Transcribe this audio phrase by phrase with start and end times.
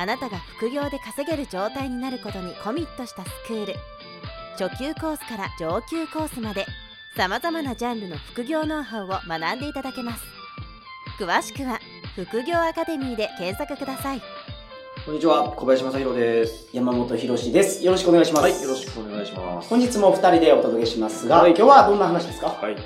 [0.00, 3.74] あなたが副業で稼げる状態になることにコミットしたスクール
[4.56, 6.66] 初級コースから上級コースまで
[7.16, 10.22] さまざまなジャンルの副業ノウハウを学んでいただけます
[11.18, 11.80] 詳しくは
[12.14, 14.22] 副業アカデミーで検索ください
[15.04, 16.68] こんにちは、小林正宏です。
[16.72, 17.82] 山本博史です。
[17.82, 18.42] よろしくお願いします。
[18.42, 19.68] はい、よろしくお願いします。
[19.70, 22.48] 本日も二人でお届けしますが、はい今日はどんな話ですか？
[22.48, 22.76] はい。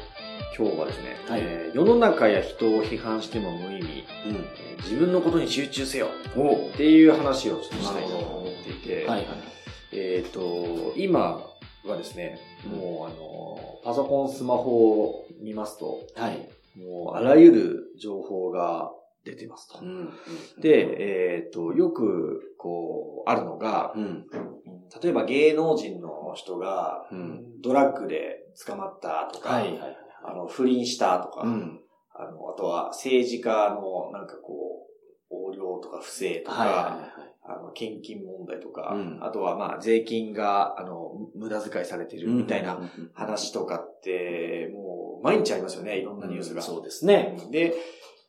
[0.56, 3.82] 今日はですね、はいえー世の中や人を批判しても無意味、
[4.26, 4.46] うん。
[4.56, 9.26] えー自分のことに集中せよおっていう話をちょっとしたいと思っていて、はいはい。
[9.92, 11.42] えっ、と、今
[11.84, 16.48] はですね、もうあの、パソコン、スマホを見ますと、はい。
[16.78, 18.90] もうあらゆる情報が
[19.24, 19.84] 出てますと。
[19.84, 20.10] ん。
[20.60, 24.26] で、えっ、と、よく、こう、あるのが、うん。
[25.02, 27.60] 例えば芸能人の人が、うん。
[27.62, 29.96] ドラッグで捕まったとか、はいはいはい。
[30.24, 31.80] あの、不倫したとか、うん。
[32.14, 34.71] あの、あとは政治家のなんかこう、
[35.32, 46.62] 横領とか不正とか、はいはいあの、献金問題とか、うんあとはまあ税金が、あの、無駄遣いされてるみたいなうん話とかって、もう毎日ありますよね、いろんなニュースが。
[46.62, 47.36] そうですね。
[47.50, 47.74] で、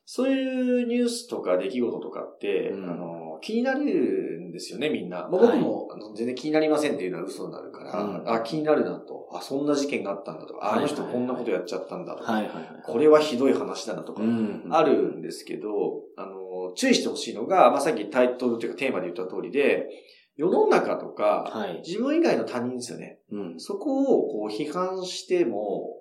[0.06, 5.22] そういうニュースとか出来事とかって、うんあの、気になるんですよね、みんな。
[5.22, 9.30] まあ、僕も、あの全然気になりませんっていうのは嘘になるから、うんあ、気になるなと。
[9.32, 12.66] あ、そんな事件があったんだとか、ああの人こんなことやっちゃったんだとか、はいはいはい。
[12.84, 14.68] これはひどい話だなとか、うん。
[14.72, 16.34] あるんですけど、あの、
[16.72, 19.88] 注意してほしいのが、まあ、さっきタイトルというかテーマで言った通りで、
[20.36, 21.84] 世の中とか、はい。
[21.86, 23.20] 自分以外の他人ですよね。
[23.32, 23.60] うん。
[23.60, 25.92] そこをこう批判しても、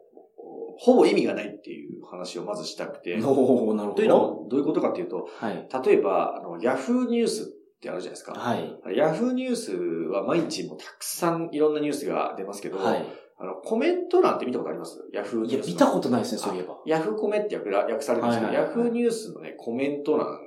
[0.79, 3.20] ほぼ意味がないっていう話をまずしたくて。
[3.23, 4.42] おおなるほというのど。
[4.45, 5.69] はどういうことかっていうと、はい。
[5.85, 8.33] 例えば、あの、ヤフーニュースってあるじゃないですか。
[8.33, 8.97] はい。
[8.97, 13.05] ヤフーニュースは毎日もたくさんいろんなニュースが出ますけど、はい。
[13.39, 15.05] あの、コメント欄って見たことあります？
[15.13, 15.73] ヤフーニいや、ュースの。
[15.75, 16.79] 見たことないですね、そういえば。
[16.86, 17.70] ヤフーコメって訳
[18.01, 20.39] されるんですけど、はいはいはいヤフーニュースのね、コメント欄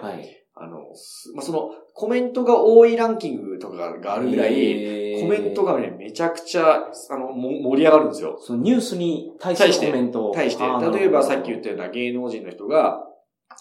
[0.00, 0.38] はい。
[0.60, 8.38] あの、すまあ、その、コメントが多いランキングとかがあるぐらい、いコメントがね、めちゃくちゃ、あの、も盛り上がるんですよ。
[8.40, 10.34] そのニュースに対するコメントを。
[10.34, 13.04] 対して、例えばさっき言ったような芸能人の人が、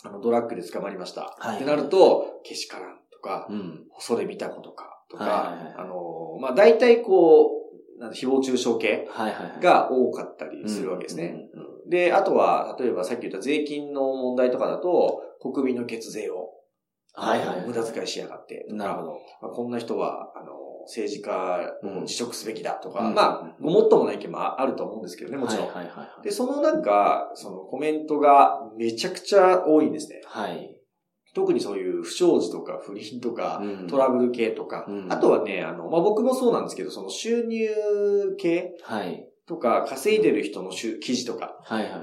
[0.04, 1.36] あの、ドラッグで捕まりました。
[1.38, 3.86] はいってなると、けしからんとか、うん。
[4.00, 7.57] それ見たことか、とか、はいあの、まあ、大体こう、
[7.98, 9.08] なんだ誹謗中傷系。
[9.62, 11.50] が多かったりするわけですね。
[11.90, 16.50] で、あとは、例えばさっき言った税金の問題とかだと、国民の血税を、
[17.14, 19.12] はいはいはい無駄遣いしやがってなるほど。
[19.42, 20.54] まあ、こんな人は、あの、
[20.86, 25.68] 政治家を辞職すべきだとか、うんまあ、ごもっともない意見もあると思うんですけどね、もちろん。
[25.68, 26.24] はいはいはい。
[26.24, 30.22] で、そのなんか、そのコメントがめちゃくちゃ多いんですね。
[30.26, 30.77] はい。
[31.38, 33.88] 特にそういう不祥事とか不倫とか、うん。
[33.88, 35.14] トラブル系とか、うん。
[35.14, 37.70] あとはね、あの、まあ、僕もそうなんですけど、その収入
[38.40, 39.30] 系はい。
[39.46, 41.56] とか、稼いでる人の収記事とか、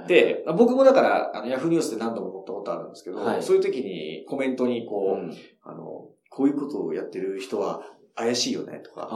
[0.06, 3.42] で、まあ僕もだから、あの、ヤフーニュースで何度も載ったことあるんですけど、はい。
[3.42, 5.36] そういう時にコメントにこう、うん。
[5.64, 7.82] あの、こういうことをやってる人は
[8.16, 9.08] 怪しいよねとか、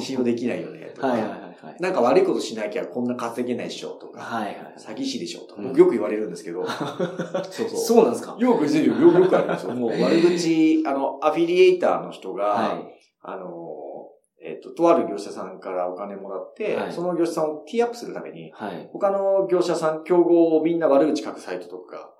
[0.00, 1.76] 信用できないよねとか、はいはいはいはい。
[1.78, 4.56] なんか悪いことしなきゃこんな稼げないでしょとか、はいはい。
[4.76, 7.80] 詐欺師でしょとか、よく言われるんですけど、そうそう。
[7.80, 8.36] そうなんですか？
[8.38, 9.74] よく、よく、よくありますよ。
[9.74, 13.00] もう悪口、あの、アフィリエイターの人が、はい。
[13.22, 13.59] あの、
[14.50, 18.88] えっ、と、とある業者さんからお金もらって、はいその業者さんをティーアップするために、はい。
[18.92, 22.10] 他の業者さん、競合をみんな悪口書くサイトとか。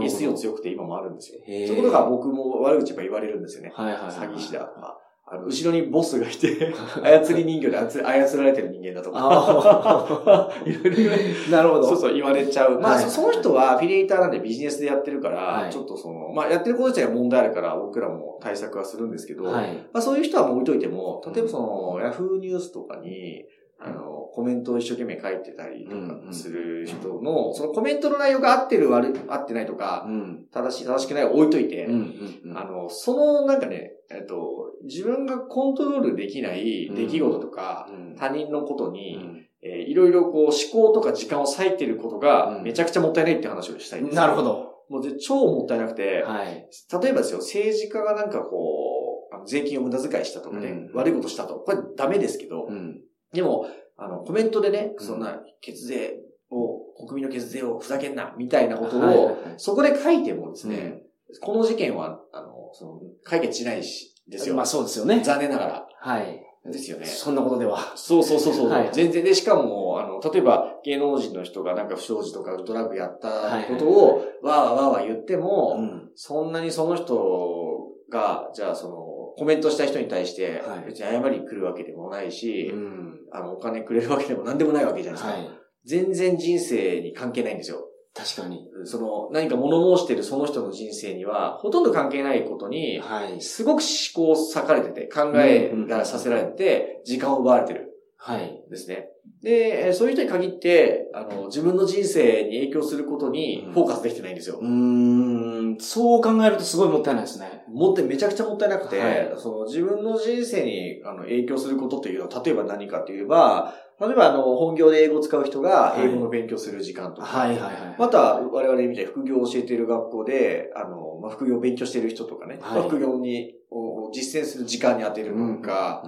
[0.00, 1.40] SEO 強くて今もあるんですよ。
[1.44, 3.72] そういうことが僕も悪口やっぱ言われるんですよね。
[3.74, 4.10] はいはいはい。
[4.10, 4.98] 詐欺師だとか。
[5.26, 9.18] あの、後ろにボスがいて、 操り人形で操操られてる人間だとか。
[9.22, 11.10] あ いろいろ
[11.50, 11.84] なるほど。
[11.84, 12.78] そうそう言われちゃう。
[12.78, 19.72] まあ、はいそその人はアフィリエイターなんでビジネスでやってるから、はいちょっとその、まあ、やってること自体は問題あるから、僕らも対策はするんですけど、はい。
[19.92, 23.46] まあ、そういう人はもう置いといても、例えばその、ヤフーニュースとかに、
[23.78, 30.46] あの、コメントを一生懸命書いてたりとかする人の、そのコメントの内容が合ってる悪い、合ってないとかう、ん。
[30.52, 32.58] 正しい、正しくないを置いといて、うんうんうん。
[32.58, 44.42] あの、そのなんかね、えっと、自分がコントロールできない出来事とか、うん他人のことうに、んえーいろいろこう思考とか時間を割いてることがうんめちゃくちゃもったいないって話をしたいんですよなるほ。
[44.42, 44.74] ど。
[44.90, 46.68] もうで超もったいなくて、はい。
[47.02, 51.54] 例えばですよ、政治家がなんかこう、税金を無駄遣いしたとかね、うん悪いことしたと。
[51.56, 53.00] これダメですけど、うん。
[53.32, 53.66] でも、
[53.96, 56.16] あの、コメントでね、うんそんな血税
[56.50, 61.02] を、国民の血税をふざけんな、みたいなことを、そこで書いてもですね、
[61.40, 64.54] この事件は、あの、その、解決しないし、ですよ。
[64.54, 65.20] まあそうですよね。
[65.22, 65.86] 残念ながら。
[66.00, 66.40] はい。
[66.70, 67.04] ですよね。
[67.04, 67.78] そんなことでは。
[67.94, 68.70] そうそうそうそう。
[68.70, 76.10] はい全然で、しかも、あの、例えば芸能人の人がなんか不祥事とかドラッグやったことを、わーわーわー言っても、うん。
[76.14, 78.96] そんなにその人が、じゃあその、
[79.36, 83.18] コメントした人に対してはい、別に謝りに来るわけでもないし、うん。
[83.32, 85.38] あの、お金くれるわけでも何でもないわけじゃないですか。
[85.38, 85.48] はい。
[85.84, 87.86] 全然人生に関係ないんですよ。
[88.14, 88.64] 確かに。
[88.84, 93.40] その、何か物申してるその人の人生には、ほとんど関係ないことに、はい。
[93.40, 98.62] すごく思考を割かれてて、考えがさせられて、時間を奪われてるはい。
[98.66, 99.08] んですね。
[99.42, 104.58] で、えーそういう人に限って、あの、自分の人生に影響することにフォーカスできてないんですよ。
[104.60, 105.80] うーん。
[105.80, 107.63] そう考えるとすごいもったいないですね。
[107.74, 109.32] もってめちゃくちゃもったいなくて、はい。
[109.36, 117.96] その自分の人生にあの影響することっていうのは、例えば何かといえば、例えばあの、本業で英語を使う人が英語の勉強する時間とか、はいはいはい。
[117.98, 122.82] また、我々みたいに副業を教えている学校で、あの、まあ、副業を勉強している人とかね、はい。
[122.82, 126.04] 副業に、を実践する時間に当てるとか、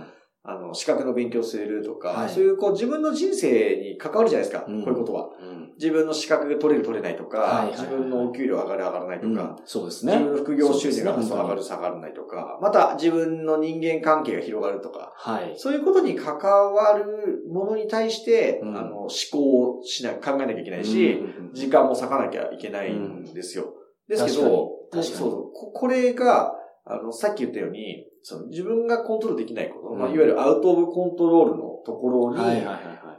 [0.48, 5.28] あの、資格の勉強するとか、はいそういうこう自分の人生に関わるじゃないですか、うんこういうことは。
[5.40, 5.72] うん。
[5.76, 10.12] 自分の資格が取れる取れないとか、はいはいはい自分のお給料上がる上がらないとか、うんそうですね。
[10.12, 15.54] 自分の副業収入が上がる下がらないとか、また自分の人間関係が広がるとか、はい。
[15.56, 23.74] そういうことに関わるものに対して、うんあの、思考をしない、考えなきゃいけないし、うん時間も割かなきゃいけないんですよ。
[24.08, 26.52] ですけど、確かにもう確かにそうそうここれが、
[26.84, 32.66] あの、さっき言ったように、その自分がコントロールできないこと、うんまあ、いわゆるアウトオブコントロールのところに。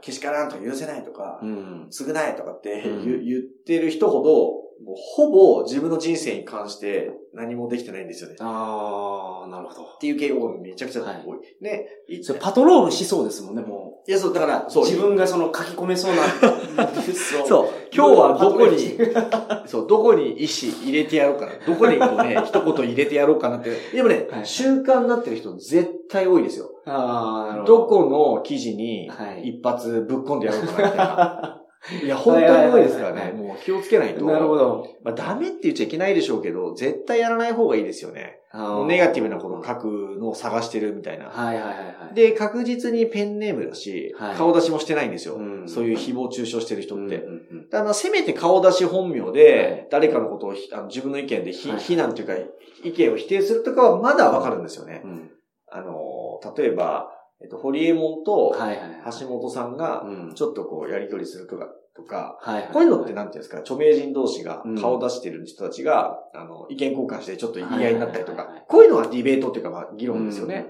[0.02, 1.88] けしからんとか許せないとか、うん。
[1.90, 8.34] 償ないとかって言ってる人ほど、もうほぼ自分の人生に関して何もできてないんですよね。
[8.34, 9.98] っああ、なるほど。
[10.00, 11.08] ていう傾向がめちゃくちゃ多い。
[11.08, 11.86] はいね、
[12.40, 14.70] パトロールしそうですもんね、もいや、そう、だから、う。
[14.70, 14.84] そう。
[14.84, 16.22] 自分がその書き込めそうな。
[17.46, 17.68] そう。
[17.92, 18.96] 今日はどこに
[19.66, 21.52] そう、どこに意思入れてやろうかな。
[21.66, 23.70] どこにこうね、 一言入れてやろうかなって。
[23.94, 26.70] でもね、はい習慣になってる人絶対多いですよ。
[26.86, 27.78] ああ、なるほど。
[27.80, 28.04] どこ
[28.36, 31.57] の記事にはい一発ぶっ込んでやろうかなみたいな。
[31.57, 31.57] い
[32.06, 33.32] や、本当に多いですからね。
[33.32, 34.24] もう気をつけないと。
[34.24, 34.86] なるほど。
[35.02, 38.38] まあ、ダメって言っちゃいけないでしょうけど、絶対やらない方がいいですよね。
[38.52, 39.86] もうネガティブなことを書く
[40.18, 41.26] のを探してるみたいな。
[41.26, 42.14] はいはいはいはい。
[42.14, 45.34] で、確実にペンネームだし、はい顔出しもしてないんですよ。
[45.34, 47.16] うんそういう誹謗中傷してる人って。
[47.16, 52.34] うんうんあの、せめて顔出し本名で、誰かのことをひあの自分の意見でひ、はい非難というか、
[52.82, 55.02] 意見を否定するとかはまだわかるんですよね。
[55.04, 55.30] うん。
[55.70, 57.10] あの、例えば、
[57.40, 58.56] えっと、ホリエモンと。
[59.20, 60.34] 橋本さんが、うん。
[60.34, 62.38] ちょっとこう、やりとりするとか、とか。
[62.72, 64.80] こういうのってなんていうんですか、著名人同士がうん。
[64.80, 68.48] 顔出してる人たちが、あの、意見交換してちょっと言い合いになったりとか。
[68.68, 70.66] こういうのはディベートっていうか、まあ、議論ですよね。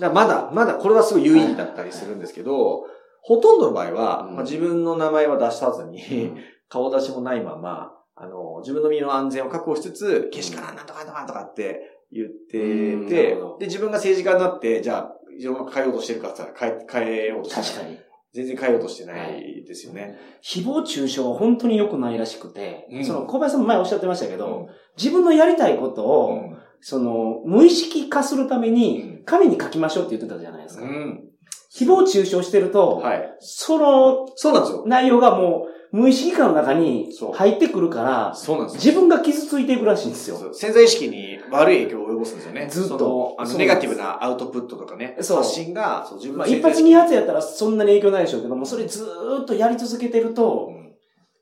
[0.00, 2.84] だまだ、まだこれはすごい有意義だったりするんですけど、
[3.20, 4.34] ほとんどの場合は、うん。
[4.34, 6.38] まあ、自分の名前は出さずに、うん。
[6.68, 11.80] 顔出しもないまま、あの、自分の身の安全を確保しつつ、けしからんなんとかなんとかとかって
[12.10, 12.30] 言うん。
[12.30, 17.66] っててで、自分が政治家になって、じゃあ、世の中変えようとしてるかって言ったら変え、変えようとしてない。
[17.66, 17.98] 確かに。
[18.34, 20.18] 全然変えようとしてないですよね。
[20.42, 26.52] 誹謗中傷は本当に良くないらしくて、うんその小林さんも前おっしゃってましたけど、うん自分のやりたいことを、
[26.82, 30.82] その、無意識化するために、紙に書きましょうって言ってたじゃないですか。
[30.82, 31.24] うん。
[31.74, 33.36] 誹謗中傷してると、はい。
[33.40, 34.84] そのそうなんですよ。
[34.86, 38.92] 内容がもう無意識化の中に入ってくるから、そうなんですよ。
[38.92, 40.52] 自分が傷ついていくらしいんですよ。
[40.54, 42.66] 潜在意識に悪い影響を及ぼすんですよね。
[42.66, 50.82] ずっとあの、ネガティブなアウトプットとかね、そう発信が、そう自分まあ、の一発二発やったらそんなに影響ないでしょうけども、それずーっとやり続けてると、うん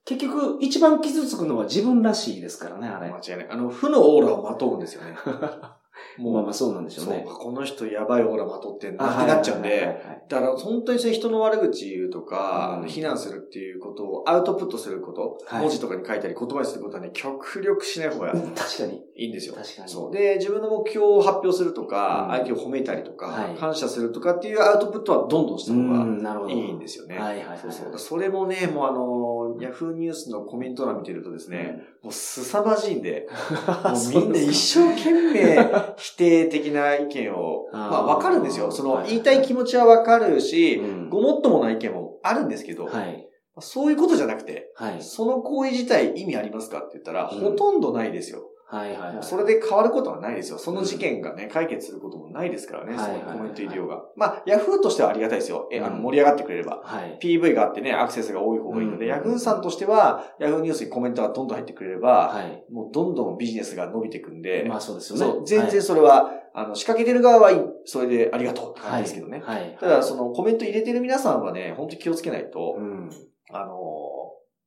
[0.06, 3.10] 結局一番傷つくのは自分らしいですからね、あれ。
[3.10, 3.46] 間違いない。
[3.50, 5.14] あの、負のオーラをまとうんですよね。
[6.18, 7.24] もう、まあまあそうなんでしょうそうね。
[7.26, 19.04] この人やばいオーラまとってんあなってなっちゃうんで、だから本当にそれ人の悪口言うとか、うん非難するっていうことをアウトプットすること、はい文字とかに書いたり言葉にすることはね、極力しない方がう ん確かに。
[19.16, 19.54] いいんですよ。
[19.54, 20.12] 確かにそう。
[20.12, 26.50] で、自分の目標を発表するとか、うん相手を褒めたりとか、はい感謝するとかっていうアウトプットはどんどんした方が。
[26.50, 27.18] いいんですよね。
[27.18, 27.58] はいはいはい。
[27.58, 27.98] そうそう。
[27.98, 33.28] それもね、もうあの、ヤフーニュースのコメント欄見てるとですね、もう凄まじいんで、
[33.84, 35.56] もうみんな一生懸命
[35.96, 38.70] 否定的な意見を、 まあわかるんですよ。
[38.70, 43.26] そのはい言いたい気持ちはわかるし、うんごもっともな意見もあるんですけど、はい。
[43.58, 45.02] そういうことじゃなくて、はい。
[45.02, 48.42] その行為自体意味ありますかって言ったら、うんほとんどないですよ。
[48.70, 49.22] はいはいはい。
[49.22, 50.58] それで変わることはないですよ。
[50.58, 54.02] その事件がね、解決することもないですからね、はいそのコメント入れようが。
[54.16, 55.68] まあ、ヤフーとしてはありがたいですよ。
[55.72, 56.80] え、あの、うん盛り上がってくれれば。
[56.84, 57.18] はい。
[57.20, 62.64] PV があってね、アクセスが多い方がいいので、うんヤフーさんとしては、ヤフーニュースにコメントがどんどん入ってくれれば、はい。
[62.72, 65.24] もうどんどんビジネスが伸びていくんで、まあそうですよね。
[65.24, 69.42] そう、全然それは、あの、仕掛けてる側はいい、それでありがとうって感じですけどね。
[69.44, 69.76] はい。
[69.78, 73.10] ただ、そのコメント入れてる皆さんはね、本当に気をつけないと、うん。
[73.52, 73.74] あの、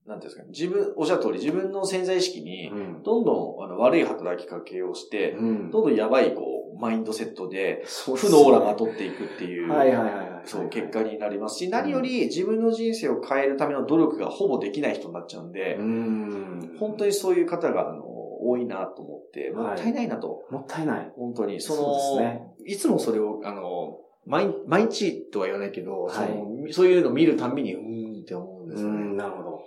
[0.08, 3.04] なんていうんですかね、自分、おっしゃる通り自分の潜在意識に、うん。
[3.04, 10.42] どんどんあの悪い働きかけをして、うんどんどんやばい、こう、マインドセットで、負のオーラがまとっていくっていう、はいはいはいはい。
[10.44, 16.76] そう、結果になりますし、何より自分の人生を変えるための努力がほぼできない人になっちゃうんで、うん。
[16.80, 18.04] 本当にそういう方が、あの、
[18.46, 21.12] 多いなと思って、もったいないなと、もったいない。
[21.16, 29.02] 本当に、その、そうですねいつもそれを、あの、毎毎日とは言わないけど、はいそのそういうのを見るたんびに、うーんって思うんですよね。
[29.02, 29.64] うん、なるほど。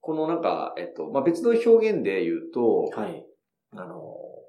[0.00, 3.24] このなんか、えっと、まあ、別の表現で言うと、はい。
[3.76, 3.94] あの、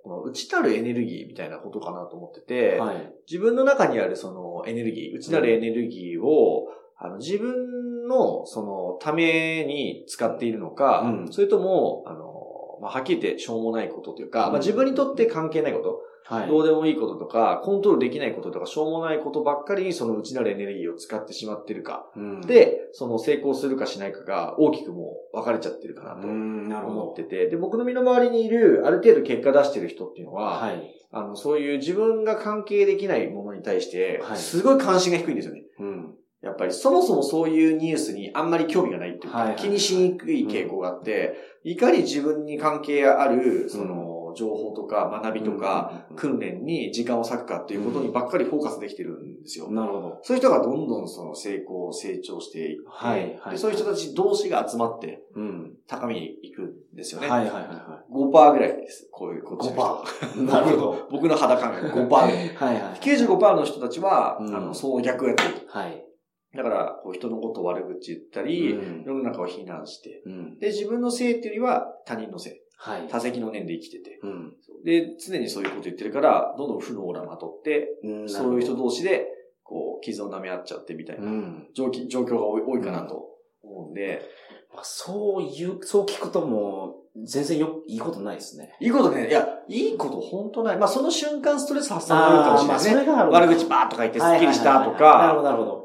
[0.03, 3.13] この内なるエネルギーみたいなことかなと思ってて、はい。
[3.29, 6.67] 自分の中にあるそのエネルギー、内なるエネルギーを、
[6.97, 12.19] あの自分のそのために使っているのか、うんそれとも、あの、
[12.81, 16.47] まあ、はっきり言ってしょうもないことというか、うんまあ、自分にとって関係ないこと、はい。
[16.47, 22.05] どうでもいいこととか、コントロールできないこととか、しょうもないことばっかりにその内なるエネルギーを使ってしまってるか。
[22.15, 27.15] うん、で、その成功するかしないかが大きくもう分かれちゃってるかなと思っ。
[27.15, 30.95] てて、で、僕の身の回りにいる、ある程度結果出してる人っていうのは、はい。
[31.11, 35.63] あの、そういう自分が関係できないものに対しては、いすごい関心が低いんですよね。
[35.79, 36.15] うん。
[36.41, 44.00] やっぱり、そもそもそういうニュースにあんまり興味がないっていうか、はいはい気にしにくい傾向があって、いかに自分に関係ある、その、
[44.35, 49.71] 情報とか学びとか、うん、訓練に時間を割くかっていうことにばっかりフォーカスできてるんですよ。
[49.71, 50.19] なるほど。
[50.23, 55.73] そういう人がどんどんその成功、成長していって、はいはいでそういう人たち同士が集まってうん。
[55.87, 57.29] 高みに行くんですよね。
[57.29, 59.07] はいはいはいは5%ぐらいです。
[59.11, 60.03] こういう、こっちの人は。
[60.03, 61.07] 5% なるほど。
[61.11, 62.07] 僕の肌感覚5%。
[62.07, 62.09] い。
[62.55, 62.99] はいはい。
[62.99, 65.49] 95%の人たちは、うんあの、その逆をやってる。
[65.67, 66.05] はい。
[66.55, 70.59] だから、こう人のことを悪口言ったり、うん世の中を非難して、うん。
[70.59, 72.61] で、自分のせいっていうよりは他人のせい。
[72.83, 73.07] はい。
[73.07, 74.19] 多責の念で生きてて。
[74.23, 74.53] うん。
[74.83, 79.27] で、常にそういうこと言ってるから、どんどん負のオーラまとって、うんそういう人同士で、
[79.63, 81.67] こう、傷を舐め合っちゃってみたいなうん。
[81.75, 83.29] 状況状況が多い多いかなと
[83.61, 84.23] 思うんで、
[84.73, 88.75] まあそういう、そう聞くともう、全然よ、いいことないですね。
[88.79, 90.77] いいことね、いや、いいこと本当ない。
[90.77, 93.11] まあ、その瞬間ストレス発散があるかもしれないね。
[93.11, 95.80] まあそれがある悪口バーッとか言ってスッキリしたとはいはいはいはいなるほか、ど、なるほど。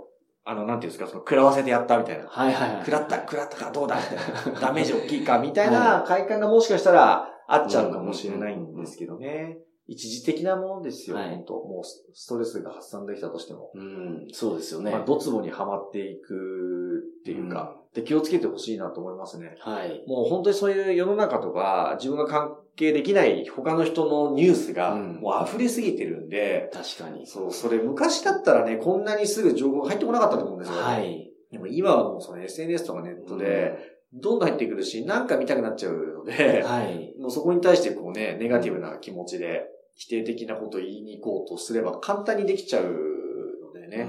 [0.49, 2.25] あの、なんていうんですか、その、食らわせてやったみたいな。
[2.29, 2.79] はいはいはい。
[2.79, 3.97] 食らった、食らったかどうだ。
[4.61, 9.59] ダメージ大きいかみたいな快感がもしかしたらあっちゃうかもしれないんですけどね。
[9.89, 13.71] 一時的なものですよ、はい本当もうスストレスが発散できたとしても。
[13.75, 14.91] うん、そうですよね。
[14.91, 19.55] まあ、ドツボにはまっていくっていうか、で気をつけてほしいなと思いますね。
[19.61, 20.03] はい。
[20.07, 27.27] もう本当にそういう世の中とか、自分が関係できない他の人のニュースがうんもう溢れすぎてるんで、確かに。
[27.27, 30.79] そう、それ昔だったらね、こんなにすぐ情報が入ってこなかったと思うんですよ。
[30.79, 31.31] はい。
[31.53, 37.15] でも今はもうその SNS とかネットで、どんどん入ってくるし、なんか見たくなっちゃうので、はい。
[37.21, 39.67] もうそこに対してこうね、ネガティブな気持ちで
[39.97, 44.09] 否定的なことを言いに行こうとすれば簡単にできちゃうのでね。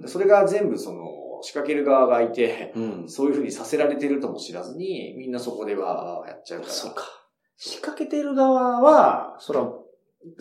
[0.00, 2.82] でそれが全部その仕掛ける側がいて、うん。
[2.82, 3.08] うん。
[3.08, 6.72] そういうふうにさせられてるとも知らずに、みんなそこではやっちゃうから。
[6.72, 7.04] そうか。
[7.56, 9.86] 仕掛けてる側は、そら、こ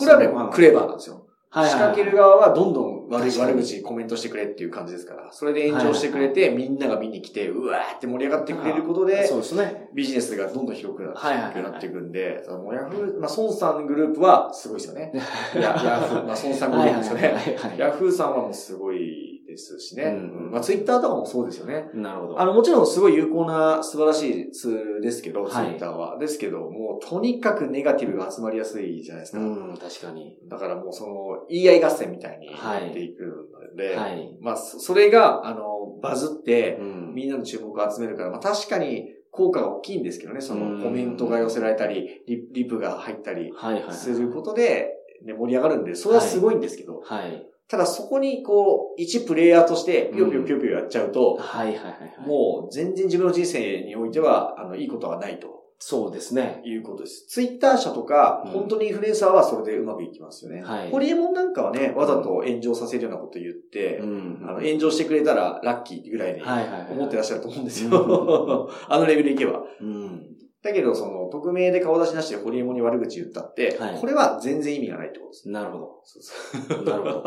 [0.01, 1.25] れはね、まあクレバーなんですよ。
[1.51, 5.31] はいはいはい仕掛ける側はどんどん悪悪口コメントしてくれっていう感じですから。
[5.31, 9.89] それで炎上してくれて、みんなが見に来て、うわーって盛り上がってくれることでそう、ですね。
[9.93, 15.11] ビジネスがどんどん広くなってはいはいはいなっていくんで、そのヤフー、まあ、孫さんグループはすごいですよね。
[15.55, 17.21] やヤフー、まあ、孫さんグループですよね。
[17.23, 20.11] はいはいはいはいヤフーさんはもうすごいですしね。
[20.51, 21.89] まあ、ツイッターとかもそうですよね。
[21.93, 22.39] なるほど。
[22.39, 26.17] あの、もちろんすごい有効な素晴らしいツールですけど、はいツイッターは。
[26.19, 29.39] ですけど、もうとにかくネガティブが集まりやすいじゃないですか。
[29.39, 30.37] うん、確かに。
[30.47, 31.15] だからもうその、
[31.49, 34.37] 言い合い合戦みたいになっていくので、はい。
[34.39, 43.83] まあ、そそれが、あの、バズって、うんみんなの注目を集めるから、まあ確かに効果が大きいんですけどね、そうんのコメントが寄せられたり、リリプが入ったりはい。
[43.91, 47.45] することで、ね、盛り上がるんで、それはすごいんですけど、はい。
[47.69, 52.27] ただそこにこう、一プレイヤーとして、ぴよぴよぴよぴよやっちゃうと、はいはいはいはい。
[52.27, 56.61] もう全然自分の人生においては、あの、いいことはないとそうですね。
[56.65, 57.25] いうことです。
[57.27, 60.61] ツイッター社とか、うん本当にインフルエンサーはそれでうまくいきますよね。
[60.61, 68.69] はいホリエモンなんかはね、わざと炎上させるようなこと言って、んあの炎上してくれたらラッキーぐらいにはいはいはい思ってらっしゃると思うんですうんよ。
[68.89, 69.63] あのレベルでいけば。
[69.79, 70.27] うん。
[70.61, 75.49] だけど、その、匿名で顔出しなしでホリエモンに悪口言ったって、はいこれは全然意味がないってことです。
[75.49, 76.01] なるほど。
[76.03, 77.23] そうそうなるほど。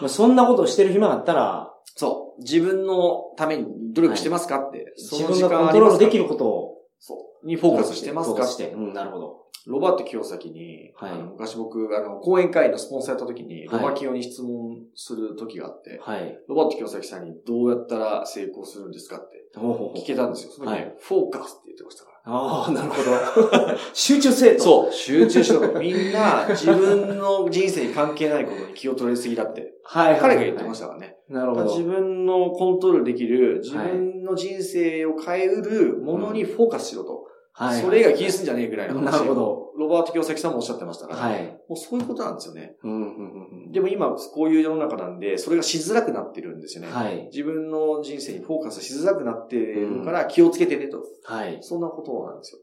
[0.00, 2.42] まあそんなことをしてる暇があったら、そう。
[2.42, 4.92] 自分のために努力してますかって。
[4.96, 7.46] そ自の時間分がコントロールできることをそう。
[7.46, 8.36] にフォーカスしてますか？
[8.36, 8.70] フォーカスして。
[8.70, 9.47] うん、なるほど。
[9.68, 16.38] ロバート清崎に、はい昔僕、あの、講演会のスポンサーやった時に、はいロバキオに質問する時があって、はい。
[16.48, 19.44] ロバート清崎さんにどうやったら成功するんですかって
[20.00, 20.52] 聞けたんですよ。
[20.52, 22.18] その時ね、はいフォーカスって言ってましたから。
[22.24, 23.78] ああ、なるほど。
[23.92, 24.62] 集中せえと。
[24.62, 25.78] そう、集中しろと。
[25.78, 29.74] みんな自分の人生に関係ないことに気を取りすぎだって。
[29.84, 30.20] はいはい。
[30.20, 31.16] 彼が言ってましたからね。
[31.28, 31.64] なるほど。
[31.64, 37.26] 自分のコントロールできる、自分の人生を変えうるものにフォーカスしろと。
[37.52, 37.80] はい。
[37.80, 39.57] それ以外気にすんじゃねえぐらいの話なるほど。
[39.78, 41.20] ロバート清崎さんもおっしゃってましたから。
[41.20, 41.44] はい。
[41.68, 42.74] もうそういうことなんですよね。
[42.82, 46.90] うん、うん、うんでも今、こういう世の中なんで、それがしづらくなってるんですよね。
[46.92, 47.28] はい。
[47.32, 51.02] 自分の人生にフォーカスしづらくなってるから気をつけてねと。
[51.24, 51.58] はい。
[51.60, 52.58] そんなことなんですよ。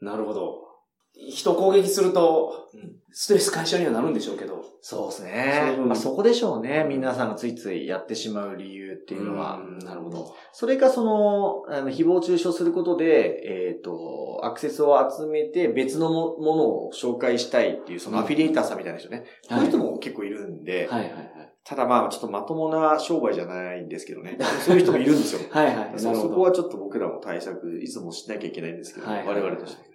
[0.00, 0.67] なるほど。
[1.14, 4.62] 人を攻撃するとうん、ストレス解消にはなるんでしょうけど。
[4.80, 5.76] そうですそうね。
[5.78, 6.84] うんまあそこでしょうね。
[6.88, 9.56] 皆さんがついついやってしまう理由っていうのは。
[9.56, 10.34] んなるほど。
[10.52, 19.24] それかその、あの、誹謗中傷することで、えっ、と、アクセスを集めて別のもものを紹介したいっていう、そのアフィリエイターさんみたいな人ね。
[19.48, 21.48] こういう人も結構いるんで、はいはいはい。
[21.64, 24.38] ただまあ、ちょっとまともな商売じゃないんですけどね。
[24.64, 25.40] そういう人もいるんですよ。
[25.50, 25.98] はいはい。
[25.98, 29.87] そこはちょっと僕らも対策、いつもしなきゃいけないんですけど、はい我々として。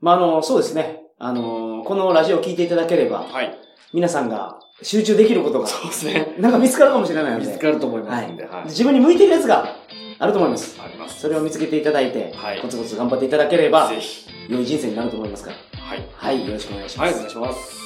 [0.00, 1.02] まあ、あの、そうですね。
[1.18, 3.58] あの、このラジオを聞いていただければ、はい。
[3.94, 6.34] 皆さんが集中できることが、そうですね。
[6.38, 8.64] なんか見つかるかもしれないので、見つかると思いますんで、はい。
[8.66, 9.74] 自分に向いてるやつが
[10.18, 10.78] あると思います。
[10.82, 11.20] あります。
[11.20, 14.26] それを見つけていただいて、はいコツコツ頑張っていただければぜ、ひ。
[14.48, 15.56] 良い人生になると思いますから。
[15.80, 16.04] はい。
[16.14, 17.18] はい、よろしくお願いしまはい、おす。
[17.20, 17.76] 願いします。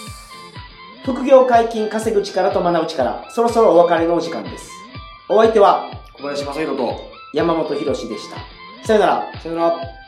[1.04, 4.70] 副業解禁稼ぐ力と学ぶ力、そろそろお別れのお時間です。
[5.28, 7.00] お相手は小林正宏と、
[7.32, 8.36] 山本博史でした。
[8.86, 9.32] さよなら。
[9.40, 9.99] さよなら。